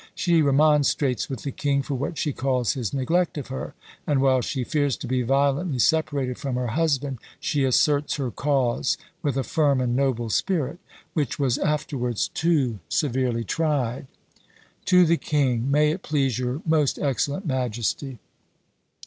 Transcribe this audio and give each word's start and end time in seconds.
She 0.15 0.41
remonstrates 0.41 1.29
with 1.29 1.43
the 1.43 1.51
king 1.51 1.83
for 1.83 1.93
what 1.93 2.17
she 2.17 2.33
calls 2.33 2.73
his 2.73 2.91
neglect 2.91 3.37
of 3.37 3.49
her, 3.49 3.75
and 4.07 4.19
while 4.19 4.41
she 4.41 4.63
fears 4.63 4.97
to 4.97 5.05
be 5.07 5.21
violently 5.21 5.77
separated 5.77 6.39
from 6.39 6.55
her 6.55 6.69
husband, 6.73 7.19
she 7.39 7.63
asserts 7.63 8.15
her 8.15 8.31
cause 8.31 8.97
with 9.21 9.37
a 9.37 9.43
firm 9.43 9.79
and 9.79 9.95
noble 9.95 10.31
spirit, 10.31 10.79
which 11.13 11.37
was 11.37 11.59
afterwards 11.59 12.29
too 12.29 12.79
severely 12.89 13.43
tried! 13.43 14.07
"TO 14.85 15.05
THE 15.05 15.17
KING. 15.17 15.69
"MAY 15.69 15.91
IT 15.91 16.01
PLEASE 16.01 16.39
YOUR 16.39 16.61
MOST 16.65 16.97
EXCELLENT 16.97 17.45
MAJESTY. 17.45 18.17